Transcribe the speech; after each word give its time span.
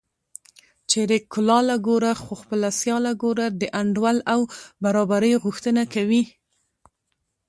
چېرې 0.89 1.17
کلاله 1.33 1.75
ګوره 1.87 2.11
خو 2.21 2.33
خپله 2.41 2.69
سیاله 2.79 3.13
ګوره 3.23 3.45
د 3.61 3.63
انډول 3.79 4.17
او 4.33 4.39
برابرۍ 4.83 5.33
غوښتنه 5.43 5.83
کوي 5.93 6.23